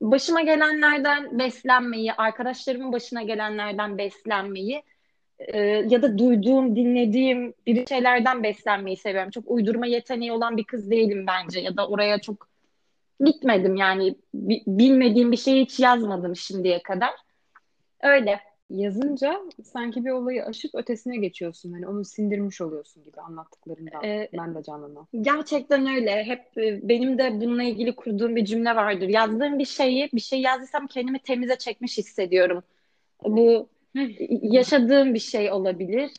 [0.00, 4.82] Başıma gelenlerden beslenmeyi, arkadaşlarımın başına gelenlerden beslenmeyi
[5.38, 9.30] e, ya da duyduğum, dinlediğim bir şeylerden beslenmeyi seviyorum.
[9.30, 12.48] Çok uydurma yeteneği olan bir kız değilim bence ya da oraya çok
[13.24, 14.14] gitmedim yani
[14.66, 17.10] bilmediğim bir şeyi hiç yazmadım şimdiye kadar.
[18.04, 18.40] Öyle.
[18.70, 21.72] Yazınca sanki bir olayı aşıp ötesine geçiyorsun.
[21.72, 24.04] Hani onu sindirmiş oluyorsun gibi anlattıklarından.
[24.04, 25.06] Ee, ben de canlanan.
[25.20, 26.24] Gerçekten öyle.
[26.24, 29.08] Hep e, benim de bununla ilgili kurduğum bir cümle vardır.
[29.08, 32.62] Yazdığım bir şeyi, bir şey yazdıysam kendimi temize çekmiş hissediyorum.
[33.24, 33.68] Bu
[34.42, 36.10] yaşadığım bir şey olabilir.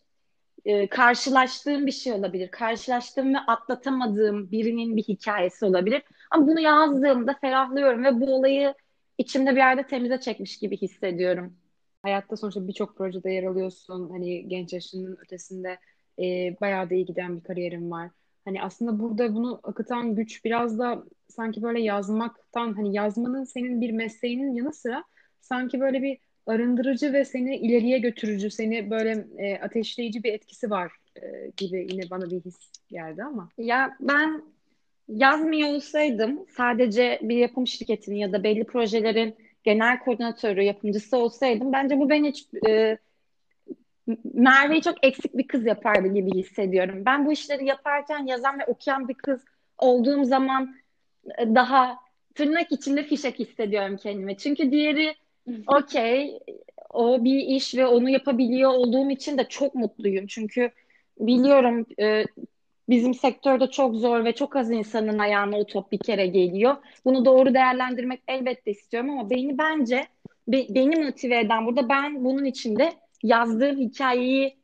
[0.65, 2.51] Ee, karşılaştığım bir şey olabilir.
[2.51, 6.01] Karşılaştığım ve atlatamadığım birinin bir hikayesi olabilir.
[6.31, 8.73] Ama bunu yazdığımda ferahlıyorum ve bu olayı
[9.17, 11.53] içimde bir yerde temize çekmiş gibi hissediyorum
[12.05, 14.09] hayatta sonuçta birçok projede yer alıyorsun.
[14.09, 15.77] Hani genç yaşının ötesinde
[16.19, 18.09] e, bayağı da iyi giden bir kariyerin var.
[18.45, 23.91] Hani aslında burada bunu akıtan güç biraz da sanki böyle yazmaktan hani yazmanın senin bir
[23.91, 25.03] mesleğinin yanı sıra
[25.41, 30.91] sanki böyle bir arındırıcı ve seni ileriye götürücü, seni böyle e, ateşleyici bir etkisi var
[31.15, 32.55] e, gibi yine bana bir his
[32.89, 33.49] geldi ama.
[33.57, 34.43] Ya ben
[35.07, 41.99] yazmıyor olsaydım sadece bir yapım şirketinin ya da belli projelerin genel koordinatörü, yapımcısı olsaydım bence
[41.99, 42.97] bu beni hiç e,
[44.33, 47.03] Merve'yi çok eksik bir kız yapardı gibi hissediyorum.
[47.05, 49.41] Ben bu işleri yaparken yazan ve okuyan bir kız
[49.77, 50.75] olduğum zaman
[51.37, 51.99] e, daha
[52.35, 54.37] tırnak içinde fişek hissediyorum kendime.
[54.37, 55.15] Çünkü diğeri
[55.67, 56.39] okey
[56.89, 60.27] o bir iş ve onu yapabiliyor olduğum için de çok mutluyum.
[60.27, 60.71] Çünkü
[61.19, 62.25] biliyorum e,
[62.89, 66.75] bizim sektörde çok zor ve çok az insanın ayağına o top bir kere geliyor.
[67.05, 70.07] Bunu doğru değerlendirmek elbette istiyorum ama beni bence
[70.47, 72.93] be, beni motive eden burada ben bunun içinde
[73.23, 74.57] yazdığım hikayeyi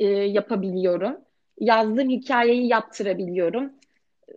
[0.00, 1.16] e, yapabiliyorum.
[1.60, 3.72] Yazdığım hikayeyi yaptırabiliyorum.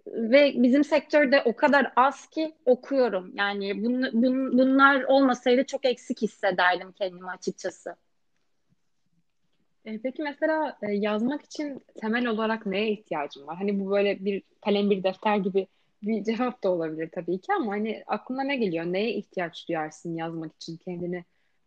[0.08, 3.32] Ve bizim sektörde o kadar az ki okuyorum.
[3.36, 7.96] Yani bun, bun, bunlar olmasaydı çok eksik hissederdim kendimi açıkçası.
[9.90, 13.58] E, peki mesela e, yazmak için temel olarak neye ihtiyacın var?
[13.58, 15.68] Hani bu böyle bir kalem bir defter gibi
[16.04, 18.86] bir cevap da olabilir tabii ki ama hani aklına ne geliyor?
[18.86, 21.24] Neye ihtiyaç duyarsın yazmak için kendini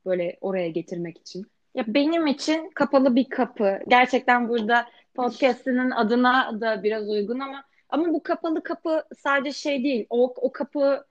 [0.06, 1.46] böyle oraya getirmek için?
[1.74, 3.78] Ya benim için kapalı bir kapı.
[3.88, 10.06] Gerçekten burada podcast'inin adına da biraz uygun ama ama bu kapalı kapı sadece şey değil.
[10.10, 11.04] O, o kapı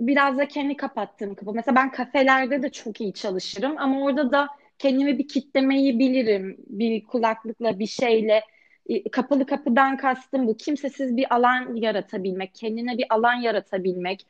[0.00, 1.52] biraz da kendi kapattığım kapı.
[1.52, 6.56] Mesela ben kafelerde de çok iyi çalışırım ama orada da kendimi bir kitlemeyi bilirim.
[6.66, 8.44] Bir kulaklıkla, bir şeyle.
[8.88, 10.56] E, kapalı kapıdan kastım bu.
[10.56, 14.26] Kimsesiz bir alan yaratabilmek, kendine bir alan yaratabilmek.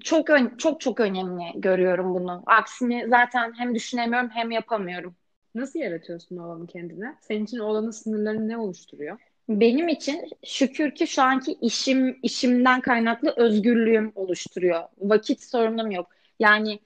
[0.00, 2.42] Çok ön, çok çok önemli görüyorum bunu.
[2.46, 5.14] Aksini zaten hem düşünemiyorum hem yapamıyorum.
[5.54, 7.14] Nasıl yaratıyorsun o alanı kendine?
[7.20, 9.18] Senin için o alanın sınırlarını ne oluşturuyor?
[9.48, 14.82] Benim için şükür ki şu anki işim işimden kaynaklı özgürlüğüm oluşturuyor.
[14.98, 16.10] Vakit sorunum yok.
[16.38, 16.80] Yani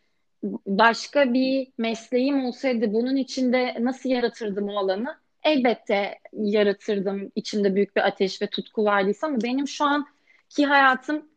[0.66, 5.16] başka bir mesleğim olsaydı bunun içinde nasıl yaratırdım o alanı?
[5.42, 11.28] Elbette yaratırdım içinde büyük bir ateş ve tutku vardıysa ama benim şu anki hayatım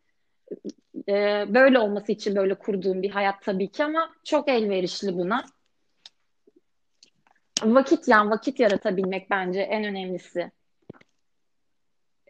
[1.10, 5.46] e, böyle olması için böyle kurduğum bir hayat tabii ki ama çok elverişli buna.
[7.64, 10.52] Vakit yani vakit yaratabilmek bence en önemlisi.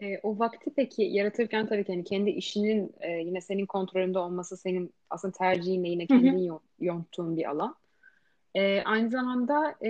[0.02, 4.58] E, o vakti peki yaratırken tabii ki hani kendi işinin e, yine senin kontrolünde olması
[4.58, 7.76] senin aslında tercihinle yine kendin yonttuğun bir alan.
[8.56, 9.90] E, aynı zamanda e,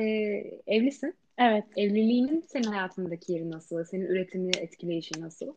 [0.68, 1.16] evlisin.
[1.38, 1.64] Evet.
[1.78, 3.84] Evliliğinin senin hayatındaki yeri nasıl?
[3.84, 5.54] Senin üretimini etkileyişi nasıl?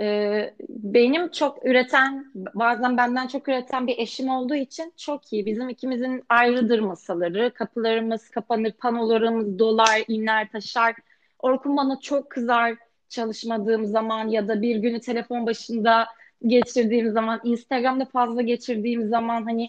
[0.00, 5.46] Ee, benim çok üreten, bazen benden çok üreten bir eşim olduğu için çok iyi.
[5.46, 7.50] Bizim ikimizin ayrıdır masaları.
[7.54, 10.94] Kapılarımız kapanır, panolarımız dolar, iner, taşar.
[11.38, 12.76] Orkun bana çok kızar
[13.10, 16.06] çalışmadığım zaman ya da bir günü telefon başında
[16.46, 19.68] geçirdiğim zaman, Instagram'da fazla geçirdiğim zaman hani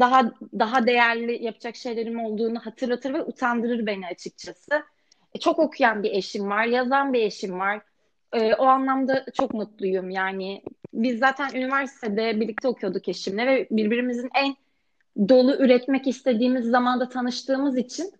[0.00, 4.84] daha daha değerli yapacak şeylerim olduğunu hatırlatır ve utandırır beni açıkçası.
[5.34, 7.80] E, çok okuyan bir eşim var, yazan bir eşim var.
[8.32, 10.10] E, o anlamda çok mutluyum.
[10.10, 10.62] Yani
[10.94, 14.56] biz zaten üniversitede birlikte okuyorduk eşimle ve birbirimizin en
[15.28, 18.12] dolu üretmek istediğimiz zamanda tanıştığımız için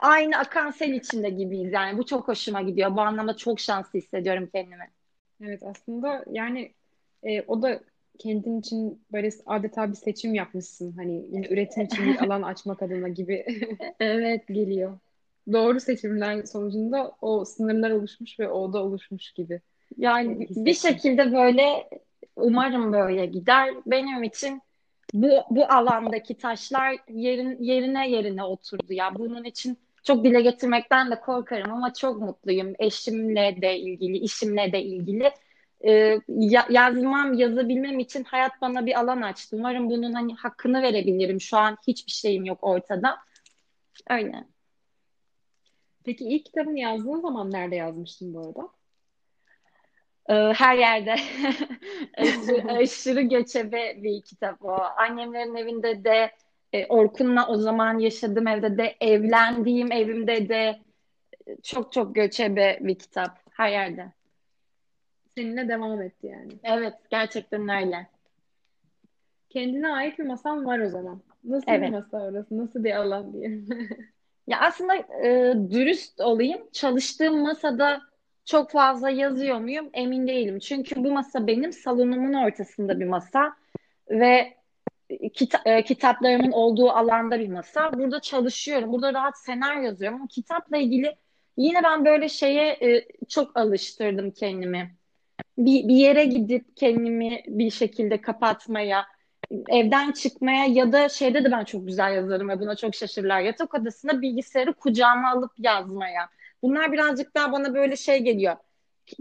[0.00, 1.98] aynı akan sel içinde gibiyiz yani.
[1.98, 2.96] Bu çok hoşuma gidiyor.
[2.96, 4.90] Bu anlamda çok şanslı hissediyorum kendimi.
[5.40, 6.72] Evet aslında yani
[7.22, 7.80] e, o da
[8.18, 10.92] kendin için böyle adeta bir seçim yapmışsın.
[10.96, 13.46] Hani yine üretim için bir alan açmak adına gibi.
[14.00, 14.98] evet geliyor.
[15.52, 19.60] Doğru seçimler sonucunda o sınırlar oluşmuş ve o da oluşmuş gibi.
[19.96, 21.88] Yani bir şekilde böyle
[22.36, 23.74] umarım böyle gider.
[23.86, 24.62] Benim için
[25.14, 29.14] bu bu alandaki taşlar yerin yerine yerine oturdu ya.
[29.14, 32.74] Bunun için çok dile getirmekten de korkarım ama çok mutluyum.
[32.78, 35.30] Eşimle de ilgili, işimle de ilgili.
[35.86, 36.20] Ee,
[36.68, 39.56] yazmam, yazabilmem için hayat bana bir alan açtı.
[39.56, 41.40] Umarım bunun hani hakkını verebilirim.
[41.40, 43.16] Şu an hiçbir şeyim yok ortada.
[44.10, 44.44] Öyle.
[46.04, 48.68] Peki ilk kitabını yazdığın zaman nerede yazmıştın bu arada?
[50.28, 51.14] Ee, her yerde
[52.16, 54.72] aşırı, aşırı göçebe bir kitap o.
[54.96, 56.30] Annemlerin evinde de
[56.72, 60.78] e, Orkun'la o zaman yaşadığım evde de evlendiğim evimde de
[61.62, 64.12] çok çok göçebe bir kitap her yerde.
[65.36, 66.52] Seninle devam etti yani.
[66.62, 68.06] Evet gerçekten öyle.
[69.50, 71.22] Kendine ait bir masan var o zaman.
[71.44, 71.88] Nasıl evet.
[71.88, 72.58] bir masa orası?
[72.58, 73.60] Nasıl bir alan diye.
[74.46, 76.60] ya aslında e, dürüst olayım.
[76.72, 78.00] Çalıştığım masada
[78.44, 80.58] çok fazla yazıyor muyum emin değilim.
[80.58, 83.56] Çünkü bu masa benim salonumun ortasında bir masa
[84.10, 84.54] ve
[85.34, 87.92] kita e, kitaplarımın olduğu alanda bir masa.
[87.92, 88.92] Burada çalışıyorum.
[88.92, 90.18] Burada rahat senaryo yazıyorum.
[90.18, 91.16] Ama kitapla ilgili
[91.56, 94.94] yine ben böyle şeye e, çok alıştırdım kendimi.
[95.58, 99.06] Bir, bir yere gidip kendimi bir şekilde kapatmaya,
[99.68, 103.40] evden çıkmaya ya da şeyde de ben çok güzel yazarım ve buna çok şaşırırlar.
[103.40, 106.28] Yatak odasında bilgisayarı kucağıma alıp yazmaya.
[106.64, 108.56] Bunlar birazcık daha bana böyle şey geliyor.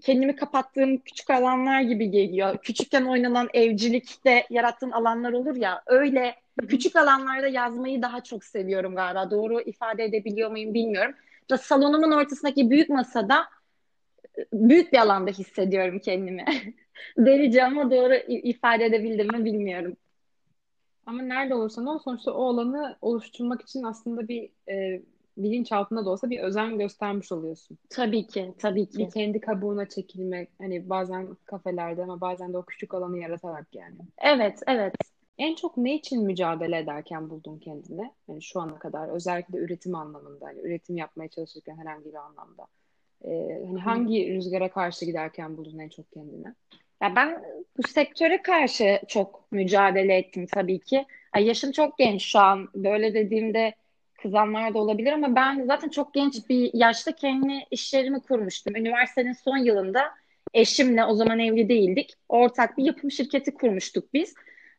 [0.04, 2.58] Kendimi kapattığım küçük alanlar gibi geliyor.
[2.58, 5.84] Küçükken oynanan evcilikte yarattığın alanlar olur ya.
[5.86, 6.36] Öyle
[6.70, 9.32] küçük alanlarda yazmayı daha çok seviyorum galiba.
[9.32, 11.16] Doğru ifade edebiliyor muyum bilmiyorum.
[11.50, 13.46] Da salonumun ortasındaki büyük masada
[14.54, 16.46] büyük bir alanda hissediyorum kendimi.
[17.18, 19.98] Delice ama doğru ifade edebildim mi bilmiyorum.
[21.06, 25.02] Ama nerede olursan ol sonuçta o alanı oluşturmak için aslında bir e,
[25.38, 27.78] bilinçaltında da olsa bir özen göstermiş oluyorsun.
[27.90, 29.00] Tabii ki, tabii ki.
[29.00, 33.98] Bir kendi kabuğuna çekilmek hani bazen kafelerde ama bazen de o küçük alanı yaratarak yani.
[34.18, 34.94] Evet, evet.
[35.38, 38.12] En çok ne için mücadele ederken buldun kendini?
[38.28, 42.68] Yani şu ana kadar özellikle üretim anlamında, hani üretim yapmaya çalışırken herhangi bir anlamda.
[43.26, 46.48] Ee, hani hangi rüzgara karşı giderken buldun en çok kendini?
[47.02, 47.44] Ya ben
[47.78, 51.06] bu sektöre karşı çok mücadele ettim tabii ki.
[51.36, 52.68] Ya yaşım çok genç şu an.
[52.76, 53.74] Böyle dediğimde
[54.24, 58.76] kızanlar da olabilir ama ben zaten çok genç bir yaşta kendi işlerimi kurmuştum.
[58.76, 60.02] Üniversitenin son yılında
[60.54, 62.14] eşimle o zaman evli değildik.
[62.30, 64.36] Ortak bir yapım şirketi kurmuştuk biz.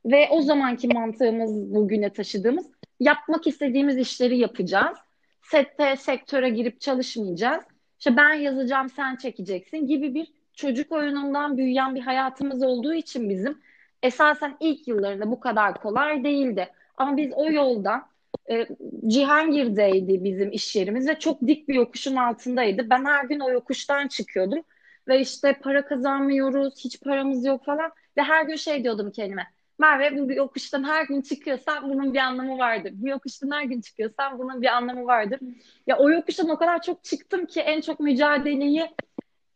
[0.07, 2.67] Ve o zamanki mantığımız bugüne taşıdığımız
[3.01, 4.99] yapmak istediğimiz işleri yapacağız.
[5.43, 7.65] Sette sektöre girip çalışmayacağız.
[7.99, 13.59] İşte ben yazacağım sen çekeceksin gibi bir çocuk oyunundan büyüyen bir hayatımız olduğu için bizim
[14.03, 16.69] esasen ilk yıllarında bu kadar kolay değildi.
[16.97, 18.14] Ama biz o yolda
[18.51, 18.67] e,
[19.07, 22.91] Cihangir'deydi bizim iş yerimiz ve çok dik bir yokuşun altındaydı.
[22.91, 24.63] Ben her gün o yokuştan çıkıyordum
[25.09, 29.47] ve işte para kazanmıyoruz, hiç paramız yok falan ve her gün şey diyordum kendime.
[29.79, 32.93] Merve bu yokuştan her gün çıkıyorsan bunun bir anlamı vardır.
[32.95, 35.41] Bu yokuştan her gün çıkıyorsan bunun bir anlamı vardır.
[35.87, 38.91] Ya o yokuştan o kadar çok çıktım ki en çok mücadeleyi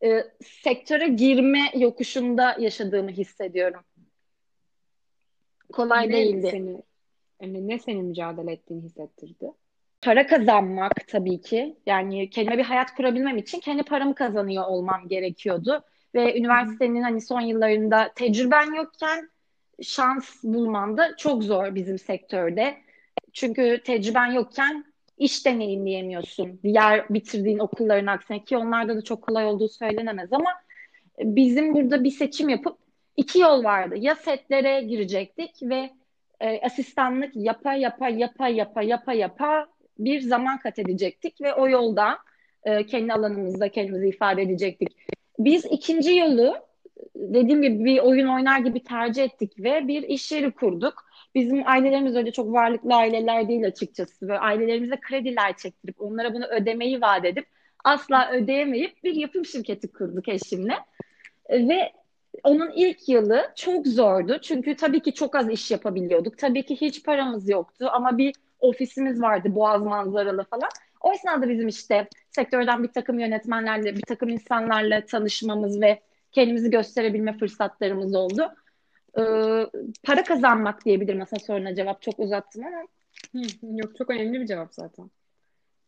[0.04, 3.80] e, sektöre girme yokuşunda yaşadığımı hissediyorum.
[5.72, 6.48] Kolay ne değildi.
[6.50, 6.82] Seni,
[7.42, 9.52] yani ne senin mücadele ettiğini hissettirdi?
[10.02, 11.76] Para kazanmak tabii ki.
[11.86, 15.84] Yani kendime bir hayat kurabilmem için kendi paramı kazanıyor olmam gerekiyordu.
[16.14, 19.30] Ve üniversitenin hani son yıllarında tecrüben yokken
[19.82, 22.76] şans bulman da çok zor bizim sektörde.
[23.32, 24.84] Çünkü tecrüben yokken
[25.18, 26.60] iş deneyimleyemiyorsun.
[26.62, 30.50] Diğer bitirdiğin okulların aksine ki onlarda da çok kolay olduğu söylenemez ama
[31.18, 32.78] bizim burada bir seçim yapıp
[33.16, 33.96] iki yol vardı.
[33.98, 35.90] Ya setlere girecektik ve
[36.40, 39.66] e, asistanlık yapa yapa yapa yapa yapa yapa
[39.98, 42.18] bir zaman kat edecektik ve o yolda
[42.64, 44.96] e, kendi alanımızda kendimizi ifade edecektik.
[45.38, 46.56] Biz ikinci yolu
[47.14, 51.08] dediğim gibi bir oyun oynar gibi tercih ettik ve bir iş yeri kurduk.
[51.34, 54.28] Bizim ailelerimiz öyle çok varlıklı aileler değil açıkçası.
[54.28, 57.46] Ve ailelerimize krediler çektirip onlara bunu ödemeyi vaat edip
[57.84, 60.74] asla ödeyemeyip bir yapım şirketi kurduk eşimle.
[61.50, 61.92] Ve
[62.44, 64.38] onun ilk yılı çok zordu.
[64.42, 66.38] Çünkü tabii ki çok az iş yapabiliyorduk.
[66.38, 70.68] Tabii ki hiç paramız yoktu ama bir ofisimiz vardı boğaz manzaralı falan.
[71.00, 76.00] O esnada bizim işte sektörden bir takım yönetmenlerle, bir takım insanlarla tanışmamız ve
[76.32, 78.54] kendimizi gösterebilme fırsatlarımız oldu.
[79.18, 79.22] Ee,
[80.04, 82.02] para kazanmak diyebilirim aslında soruna cevap.
[82.02, 82.82] Çok uzattım ama.
[83.62, 85.10] Yok çok önemli bir cevap zaten.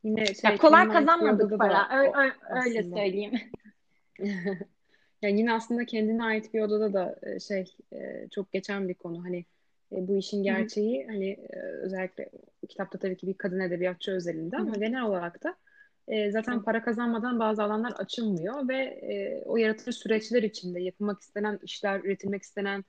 [0.04, 1.88] Yine şey, ya kolay kazanmadık para.
[1.98, 2.32] Öyle,
[2.66, 3.40] öyle söyleyeyim.
[5.22, 9.24] yani yine aslında kendine ait bir odada da e, şey e, çok geçen bir konu.
[9.24, 9.44] Hani
[9.92, 11.12] e, bu işin gerçeği Hı-hı.
[11.12, 11.36] hani
[11.82, 12.30] özellikle
[12.68, 14.66] kitapta tabii ki bir kadın edebiyatçı özelinde Hı-hı.
[14.66, 15.56] ama genel olarak da
[16.08, 16.62] e, zaten Hı.
[16.62, 22.42] para kazanmadan bazı alanlar açılmıyor ve e, o yaratıcı süreçler içinde yapılmak istenen işler, üretilmek
[22.42, 22.84] istenen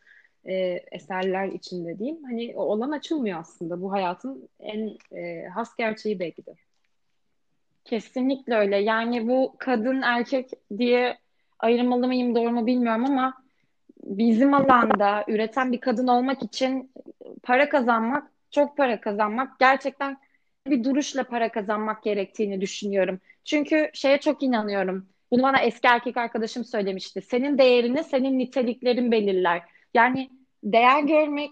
[0.45, 0.53] e,
[0.91, 2.23] eserler içinde diyeyim.
[2.23, 3.81] Hani o alan açılmıyor aslında.
[3.81, 6.55] Bu hayatın en e, has gerçeği belki de.
[7.85, 8.77] Kesinlikle öyle.
[8.77, 11.17] Yani bu kadın erkek diye
[11.61, 13.33] ayırmalı mıyım doğru mu bilmiyorum ama
[14.03, 16.91] bizim alanda üreten bir kadın olmak için
[17.43, 20.17] para kazanmak, çok para kazanmak gerçekten
[20.67, 23.19] bir duruşla para kazanmak gerektiğini düşünüyorum.
[23.45, 25.07] Çünkü şeye çok inanıyorum.
[25.31, 27.21] Bunu bana eski erkek arkadaşım söylemişti.
[27.21, 29.61] Senin değerini senin niteliklerin belirler.
[29.93, 30.29] Yani
[30.63, 31.51] değer görmek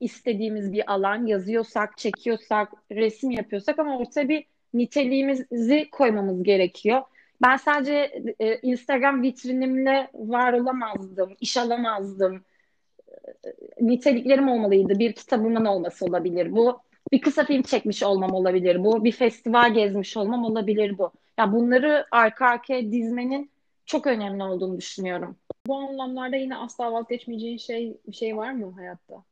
[0.00, 7.02] istediğimiz bir alan yazıyorsak, çekiyorsak, resim yapıyorsak ama ortaya bir niteliğimizi koymamız gerekiyor.
[7.42, 12.44] Ben sadece e, Instagram vitrinimle var olamazdım, iş alamazdım.
[13.08, 14.98] E, niteliklerim olmalıydı.
[14.98, 16.52] Bir kitabımın olması olabilir.
[16.52, 16.80] Bu
[17.12, 19.04] bir kısa film çekmiş olmam olabilir bu.
[19.04, 21.12] Bir festival gezmiş olmam olabilir bu.
[21.38, 23.50] Ya bunları arka arkaya dizmenin
[23.86, 25.36] çok önemli olduğunu düşünüyorum.
[25.66, 29.22] Bu anlamlarda yine asla vazgeçmeyeceğin şey bir şey var mı hayatta?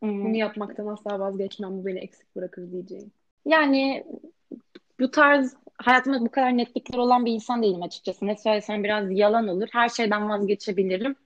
[0.00, 0.24] Hmm.
[0.24, 3.12] Bunu yapmaktan asla vazgeçmem, bu beni eksik bırakır diyeceğin.
[3.46, 4.04] Yani
[5.00, 8.26] bu tarz hayatımda bu kadar netlikler olan bir insan değilim açıkçası.
[8.26, 9.68] Ne söylesem biraz yalan olur.
[9.72, 11.16] Her şeyden vazgeçebilirim.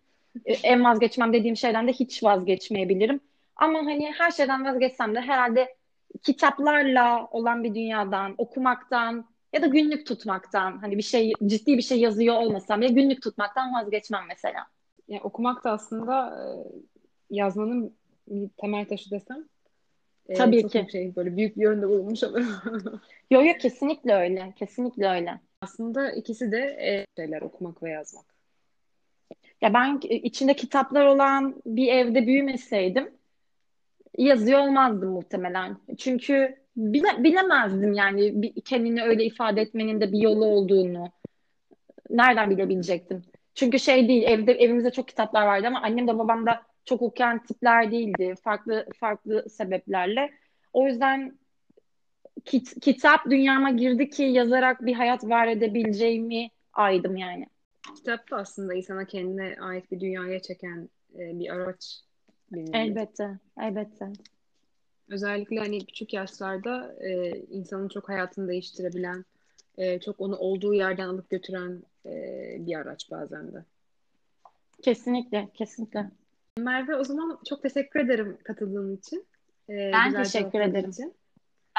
[0.45, 3.21] E, en vazgeçmem dediğim şeyden de hiç vazgeçmeyebilirim.
[3.57, 5.77] Ama hani her şeyden vazgeçsem de herhalde
[6.23, 12.01] kitaplarla olan bir dünyadan, okumaktan ya da günlük tutmaktan hani bir şey ciddi bir şey
[12.01, 14.67] yazıyor olmasam ya günlük tutmaktan vazgeçmem mesela.
[15.09, 16.45] Yani okumak da aslında e,
[17.31, 17.97] yazmanın
[18.29, 19.45] bir temel taşı desem.
[20.29, 20.87] E, Tabii çok ki.
[20.93, 22.47] Şey, böyle büyük bir yönde bulunmuş olurum.
[23.31, 24.53] yok yok kesinlikle öyle.
[24.57, 25.41] Kesinlikle öyle.
[25.61, 28.25] Aslında ikisi de e, şeyler okumak ve yazmak.
[29.61, 33.11] Ya ben içinde kitaplar olan bir evde büyümeseydim
[34.19, 35.77] yazıyor olmazdım muhtemelen.
[35.99, 41.13] Çünkü bile, bilemezdim yani kendini öyle ifade etmenin de bir yolu olduğunu.
[42.11, 43.23] Nereden bilebilecektim?
[43.55, 47.43] Çünkü şey değil, evde evimizde çok kitaplar vardı ama annem de babam da çok okuyan
[47.43, 48.35] tipler değildi.
[48.45, 50.31] Farklı farklı sebeplerle.
[50.73, 51.39] O yüzden
[52.45, 57.47] kit, kitap dünyama girdi ki yazarak bir hayat var edebileceğimi aydım yani.
[57.97, 62.01] Kitap da aslında insana kendine ait bir dünyaya çeken e, bir araç.
[62.53, 64.07] Benim elbette, elbette.
[65.09, 69.25] Özellikle hani küçük yaşlarda e, insanın çok hayatını değiştirebilen,
[69.79, 72.13] e, çok onu olduğu yerden alıp götüren e,
[72.59, 73.65] bir araç bazen de.
[74.83, 76.11] Kesinlikle, kesinlikle.
[76.59, 79.27] Merve o zaman çok teşekkür ederim katıldığın için.
[79.69, 80.91] E, ben teşekkür ederim.
[80.91, 81.15] Için.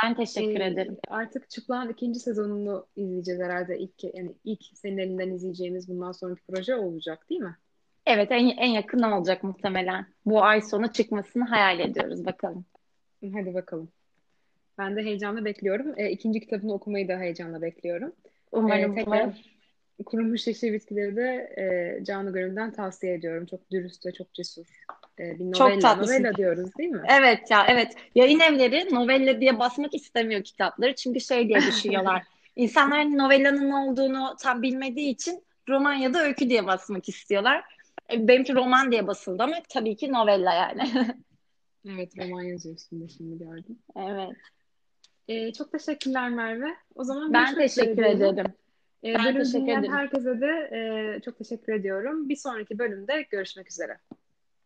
[0.04, 0.98] Ben teşekkür ee, ederim.
[1.08, 3.80] Artık Çıplak'ın ikinci sezonunu izleyeceğiz herhalde.
[3.80, 7.58] İlk, yani ilk senin elinden izleyeceğimiz bundan sonraki proje olacak değil mi?
[8.06, 10.06] Evet en, en yakın olacak muhtemelen.
[10.26, 12.66] Bu ay sonu çıkmasını hayal ediyoruz bakalım.
[13.34, 13.90] Hadi bakalım.
[14.78, 15.94] Ben de heyecanla bekliyorum.
[15.98, 18.12] E, ikinci kitabını okumayı da heyecanla bekliyorum.
[18.52, 18.92] Umarım.
[18.92, 19.34] E, tekrar umarım.
[20.06, 23.46] Kurumuş Yeşil Bitkileri de e, canı gönülden tavsiye ediyorum.
[23.46, 24.66] Çok dürüst ve çok cesur.
[25.20, 25.54] E, bir novella.
[25.54, 26.14] Çok tatlısın.
[26.14, 27.02] Novella diyoruz değil mi?
[27.10, 27.96] Evet ya evet.
[28.16, 30.96] Yayın evleri novella diye basmak istemiyor kitapları.
[30.96, 32.24] Çünkü şey diye düşünüyorlar.
[32.56, 37.64] İnsanlar novellanın ne olduğunu tam bilmediği için roman ya da öykü diye basmak istiyorlar.
[38.14, 40.82] E, benimki roman diye basıldı ama tabii ki novella yani.
[41.86, 43.80] evet roman yazıyorsun da şimdi gördüm.
[43.96, 44.36] Evet.
[45.28, 46.76] Ee, çok teşekkürler Merve.
[46.96, 48.46] O zaman ben teşekkür ederim.
[48.48, 48.69] Ee,
[49.04, 49.94] ben bölüm teşekkür ederim.
[49.94, 52.30] herkese de e, çok teşekkür ediyorum.
[52.30, 53.98] Bir sonraki bölümde görüşmek üzere.